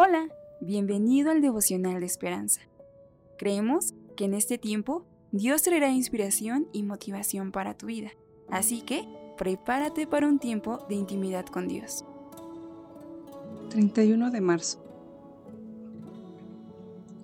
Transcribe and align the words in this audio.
Hola, 0.00 0.28
bienvenido 0.60 1.32
al 1.32 1.40
devocional 1.40 1.98
de 1.98 2.06
esperanza. 2.06 2.60
Creemos 3.36 3.94
que 4.16 4.26
en 4.26 4.34
este 4.34 4.56
tiempo 4.56 5.04
Dios 5.32 5.62
traerá 5.62 5.90
inspiración 5.90 6.68
y 6.72 6.84
motivación 6.84 7.50
para 7.50 7.76
tu 7.76 7.86
vida, 7.86 8.12
así 8.48 8.82
que 8.82 9.08
prepárate 9.36 10.06
para 10.06 10.28
un 10.28 10.38
tiempo 10.38 10.86
de 10.88 10.94
intimidad 10.94 11.46
con 11.46 11.66
Dios. 11.66 12.04
31 13.70 14.30
de 14.30 14.40
marzo. 14.40 14.78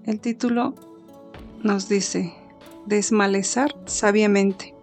El 0.05 0.19
título 0.19 0.75
nos 1.63 1.89
dice, 1.89 2.35
Desmalezar 2.87 3.73
sabiamente. 3.87 4.75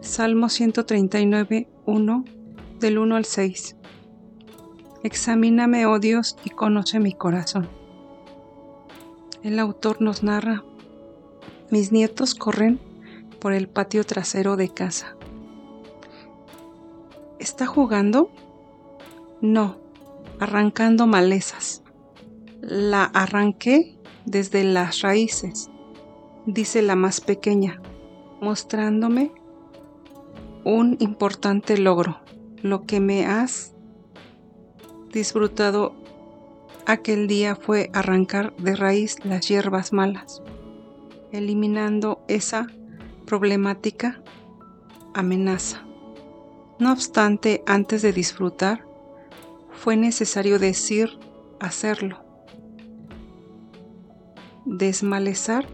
Salmo 0.00 0.48
139, 0.48 1.68
1, 1.84 2.24
del 2.80 2.98
1 2.98 3.16
al 3.16 3.26
6. 3.26 3.76
Examíname, 5.02 5.86
oh 5.86 5.98
Dios, 5.98 6.36
y 6.44 6.50
conoce 6.50 7.00
mi 7.00 7.12
corazón. 7.12 7.68
El 9.42 9.58
autor 9.58 10.02
nos 10.02 10.22
narra, 10.22 10.62
mis 11.70 11.92
nietos 11.92 12.34
corren 12.34 12.78
por 13.40 13.54
el 13.54 13.68
patio 13.68 14.04
trasero 14.04 14.56
de 14.56 14.68
casa. 14.68 15.16
¿Está 17.38 17.64
jugando? 17.64 18.30
No, 19.40 19.78
arrancando 20.38 21.06
malezas. 21.06 21.82
La 22.60 23.04
arranqué 23.04 23.96
desde 24.26 24.64
las 24.64 25.00
raíces, 25.00 25.70
dice 26.44 26.82
la 26.82 26.94
más 26.94 27.22
pequeña, 27.22 27.80
mostrándome 28.42 29.32
un 30.64 30.98
importante 31.00 31.78
logro, 31.78 32.18
lo 32.60 32.82
que 32.82 33.00
me 33.00 33.24
has 33.24 33.72
disfrutado 35.12 35.94
aquel 36.86 37.26
día 37.26 37.56
fue 37.56 37.90
arrancar 37.92 38.54
de 38.56 38.76
raíz 38.76 39.24
las 39.24 39.48
hierbas 39.48 39.92
malas, 39.92 40.42
eliminando 41.32 42.22
esa 42.28 42.66
problemática 43.26 44.22
amenaza. 45.14 45.84
No 46.78 46.92
obstante, 46.92 47.62
antes 47.66 48.02
de 48.02 48.12
disfrutar, 48.12 48.86
fue 49.72 49.96
necesario 49.96 50.58
decir 50.58 51.18
hacerlo. 51.60 52.24
Desmalezar 54.64 55.66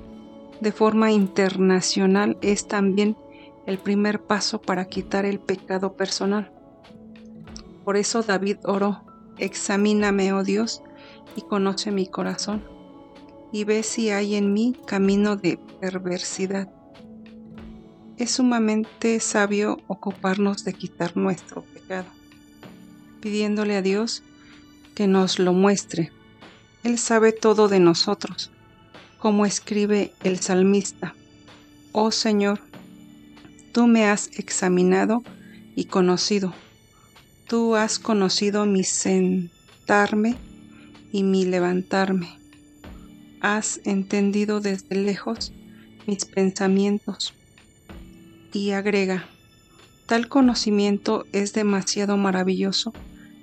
de 0.61 0.73
forma 0.73 1.13
internacional 1.13 2.39
es 2.41 2.67
también 2.67 3.17
el 3.67 3.79
primer 3.79 4.23
paso 4.23 4.61
para 4.61 4.87
quitar 4.87 5.25
el 5.25 5.39
pecado 5.39 5.95
personal. 5.95 6.53
Por 7.85 7.97
eso 7.97 8.23
David 8.23 8.59
oró, 8.65 9.06
Examíname, 9.39 10.33
oh 10.33 10.43
Dios, 10.43 10.83
y 11.37 11.43
conoce 11.43 11.91
mi 11.91 12.07
corazón, 12.07 12.65
y 13.53 13.65
ve 13.65 13.83
si 13.83 14.11
hay 14.11 14.35
en 14.35 14.53
mí 14.53 14.75
camino 14.87 15.37
de 15.37 15.59
perversidad. 15.81 16.71
Es 18.17 18.31
sumamente 18.33 19.21
sabio 19.21 19.79
ocuparnos 19.89 20.65
de 20.65 20.73
quitar 20.73 21.17
nuestro 21.17 21.63
pecado, 21.63 22.09
pidiéndole 23.21 23.77
a 23.77 23.83
Dios 23.83 24.23
que 24.95 25.07
nos 25.07 25.39
lo 25.39 25.53
muestre. 25.53 26.11
Él 26.83 26.99
sabe 26.99 27.33
todo 27.33 27.69
de 27.69 27.79
nosotros, 27.79 28.51
como 29.19 29.45
escribe 29.45 30.15
el 30.25 30.39
salmista. 30.39 31.15
Oh 31.93 32.11
Señor, 32.11 32.61
tú 33.73 33.87
me 33.87 34.07
has 34.07 34.39
examinado 34.39 35.23
y 35.75 35.85
conocido 35.85 36.55
Tú 37.49 37.77
has 37.77 38.01
conocido 38.01 38.67
mi 38.67 38.83
sentarme 38.83 40.35
y 41.13 41.23
mi 41.23 41.45
levantarme. 41.45 42.41
Has 43.41 43.81
entendido 43.85 44.61
desde 44.61 44.97
lejos 44.97 45.53
mis 46.09 46.25
pensamientos. 46.25 47.35
Y 48.53 48.73
agrega, 48.73 49.27
tal 50.07 50.29
conocimiento 50.29 51.25
es 51.31 51.53
demasiado 51.53 52.17
maravilloso 52.17 52.93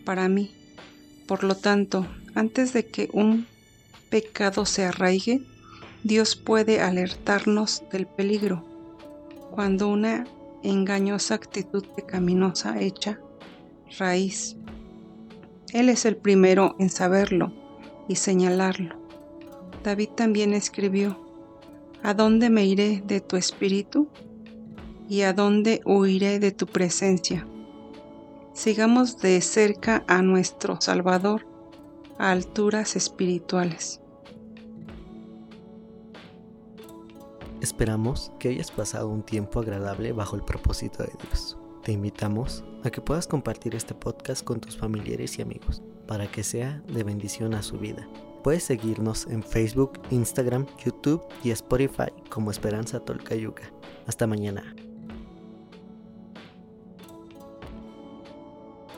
para 0.03 0.27
mí. 0.27 0.51
Por 1.25 1.45
lo 1.45 1.55
tanto, 1.55 2.05
antes 2.35 2.73
de 2.73 2.85
que 2.85 3.09
un 3.13 3.47
pecado 4.09 4.65
se 4.65 4.83
arraigue, 4.83 5.45
Dios 6.03 6.35
puede 6.35 6.81
alertarnos 6.81 7.83
del 7.89 8.05
peligro. 8.05 8.65
Cuando 9.51 9.87
una 9.87 10.25
engañosa 10.61 11.35
actitud 11.35 11.85
pecaminosa 11.95 12.81
hecha 12.81 13.17
raíz. 13.97 14.55
Él 15.71 15.89
es 15.89 16.05
el 16.05 16.15
primero 16.15 16.75
en 16.79 16.89
saberlo 16.89 17.51
y 18.07 18.15
señalarlo. 18.15 18.95
David 19.83 20.09
también 20.09 20.53
escribió, 20.53 21.19
¿A 22.03 22.13
dónde 22.13 22.49
me 22.49 22.65
iré 22.65 23.01
de 23.05 23.21
tu 23.21 23.37
espíritu? 23.37 24.07
¿Y 25.09 25.21
a 25.21 25.33
dónde 25.33 25.81
huiré 25.85 26.39
de 26.39 26.51
tu 26.51 26.67
presencia? 26.67 27.47
Sigamos 28.53 29.19
de 29.19 29.39
cerca 29.41 30.03
a 30.07 30.21
nuestro 30.21 30.79
Salvador 30.79 31.45
a 32.17 32.31
alturas 32.31 32.95
espirituales. 32.95 33.99
Esperamos 37.61 38.31
que 38.39 38.49
hayas 38.49 38.71
pasado 38.71 39.07
un 39.07 39.23
tiempo 39.23 39.61
agradable 39.61 40.11
bajo 40.11 40.35
el 40.35 40.43
propósito 40.43 41.03
de 41.03 41.11
Dios. 41.23 41.57
Te 41.83 41.91
invitamos 41.91 42.63
a 42.85 42.89
que 42.89 43.01
puedas 43.01 43.27
compartir 43.27 43.75
este 43.75 43.93
podcast 43.93 44.43
con 44.43 44.61
tus 44.61 44.77
familiares 44.77 45.37
y 45.37 45.41
amigos 45.41 45.81
para 46.07 46.31
que 46.31 46.41
sea 46.41 46.81
de 46.87 47.03
bendición 47.03 47.53
a 47.53 47.61
su 47.61 47.77
vida. 47.77 48.07
Puedes 48.41 48.63
seguirnos 48.63 49.27
en 49.27 49.43
Facebook, 49.43 49.99
Instagram, 50.09 50.65
YouTube 50.83 51.21
y 51.43 51.51
Spotify 51.51 52.11
como 52.29 52.51
Esperanza 52.51 53.01
Tolcayuca. 53.01 53.71
Hasta 54.07 54.27
mañana. 54.27 54.73